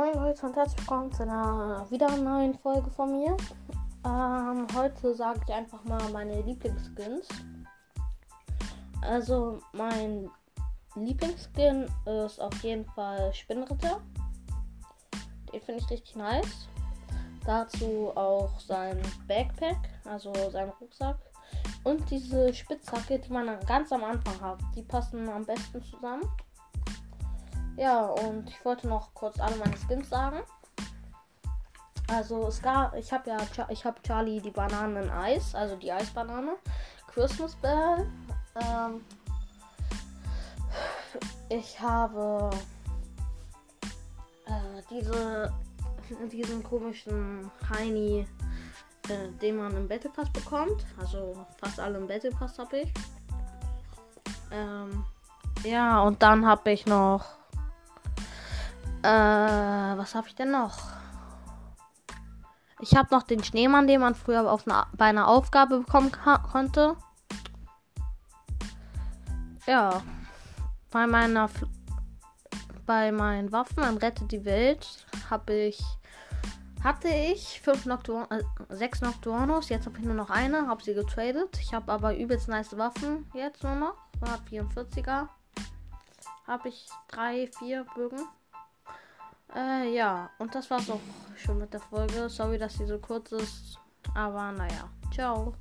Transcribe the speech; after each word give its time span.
Hi 0.00 0.14
Leute 0.14 0.46
und 0.46 0.56
herzlich 0.56 0.78
willkommen 0.80 1.12
zu 1.12 1.24
einer 1.24 1.86
wieder 1.90 2.16
neuen 2.16 2.54
Folge 2.54 2.90
von 2.90 3.12
mir. 3.12 3.36
Ähm, 4.06 4.66
heute 4.74 5.14
sage 5.14 5.40
ich 5.46 5.52
einfach 5.52 5.84
mal 5.84 6.00
meine 6.10 6.40
Lieblingsskins. 6.40 7.28
Also 9.02 9.60
mein 9.74 10.30
Lieblingsskin 10.94 11.86
ist 12.06 12.40
auf 12.40 12.54
jeden 12.62 12.86
Fall 12.86 13.34
Spinnritter. 13.34 14.00
Den 15.52 15.60
finde 15.60 15.82
ich 15.82 15.90
richtig 15.90 16.16
nice. 16.16 16.66
Dazu 17.44 18.10
auch 18.14 18.58
sein 18.58 19.02
Backpack, 19.28 19.76
also 20.06 20.32
sein 20.50 20.72
Rucksack. 20.80 21.18
Und 21.84 22.10
diese 22.10 22.54
Spitzhacke, 22.54 23.18
die 23.18 23.30
man 23.30 23.60
ganz 23.66 23.92
am 23.92 24.04
Anfang 24.04 24.40
hat. 24.40 24.60
Die 24.74 24.82
passen 24.82 25.28
am 25.28 25.44
besten 25.44 25.82
zusammen. 25.82 26.22
Ja, 27.80 28.04
und 28.04 28.50
ich 28.50 28.62
wollte 28.62 28.86
noch 28.86 29.14
kurz 29.14 29.40
alle 29.40 29.56
meine 29.56 29.74
Skins 29.74 30.10
sagen. 30.10 30.40
Also 32.08 32.48
es 32.48 32.60
gab, 32.60 32.94
ich 32.94 33.10
habe 33.10 33.30
ja, 33.30 33.38
ich 33.70 33.86
habe 33.86 34.02
Charlie 34.02 34.38
die 34.38 34.50
Bananen 34.50 35.08
Eis, 35.08 35.54
also 35.54 35.76
die 35.76 35.90
Eisbanane, 35.90 36.56
Christmas 37.06 37.56
Bell. 37.56 38.06
Ähm, 38.56 39.00
ich 41.48 41.80
habe 41.80 42.50
äh, 44.44 44.82
diese, 44.90 45.50
diesen 46.30 46.62
komischen 46.62 47.50
Heini, 47.70 48.26
äh, 49.08 49.28
den 49.40 49.56
man 49.56 49.74
im 49.74 49.88
Battle 49.88 50.10
Pass 50.10 50.30
bekommt. 50.30 50.84
Also 50.98 51.46
fast 51.56 51.80
alle 51.80 51.96
im 51.96 52.06
Battle 52.06 52.30
Pass 52.32 52.58
habe 52.58 52.80
ich. 52.80 52.92
Ähm, 54.50 55.02
ja, 55.64 56.02
und 56.02 56.22
dann 56.22 56.46
habe 56.46 56.72
ich 56.72 56.84
noch 56.84 57.39
äh, 59.02 59.96
was 59.96 60.14
habe 60.14 60.28
ich 60.28 60.34
denn 60.34 60.50
noch? 60.50 60.78
Ich 62.80 62.96
habe 62.96 63.14
noch 63.14 63.22
den 63.22 63.44
Schneemann, 63.44 63.86
den 63.86 64.00
man 64.00 64.14
früher 64.14 64.50
eine, 64.50 64.86
bei 64.96 65.06
einer 65.06 65.28
Aufgabe 65.28 65.80
bekommen 65.80 66.12
konnte. 66.50 66.96
Ja. 69.66 70.02
Bei 70.90 71.06
meiner 71.06 71.48
bei 72.86 73.12
meinen 73.12 73.52
Waffen 73.52 73.84
an 73.84 73.98
Rettet 73.98 74.32
die 74.32 74.44
Welt 74.44 75.06
habe 75.30 75.52
ich 75.52 75.80
hatte 76.82 77.08
ich 77.08 77.60
fünf 77.60 77.86
Noctur 77.86 78.26
äh, 78.30 78.42
sechs 78.70 79.00
Nocturnos, 79.00 79.68
jetzt 79.68 79.86
habe 79.86 79.98
ich 79.98 80.04
nur 80.04 80.14
noch 80.14 80.30
eine, 80.30 80.66
habe 80.66 80.82
sie 80.82 80.94
getradet. 80.94 81.56
Ich 81.60 81.74
habe 81.74 81.92
aber 81.92 82.16
übelst 82.16 82.48
nice 82.48 82.76
Waffen 82.76 83.30
jetzt 83.34 83.62
nur 83.62 83.74
noch. 83.74 83.94
144er. 84.22 85.28
Habe 86.46 86.68
ich 86.68 86.88
drei, 87.08 87.48
vier 87.58 87.86
Bögen. 87.94 88.26
Äh, 89.54 89.94
ja, 89.94 90.30
und 90.38 90.54
das 90.54 90.70
war's 90.70 90.90
auch 90.90 91.00
schon 91.36 91.58
mit 91.58 91.72
der 91.72 91.80
Folge. 91.80 92.28
Sorry, 92.28 92.58
dass 92.58 92.74
sie 92.74 92.86
so 92.86 92.98
kurz 92.98 93.32
ist. 93.32 93.78
Aber 94.14 94.52
naja, 94.52 94.88
ciao. 95.12 95.54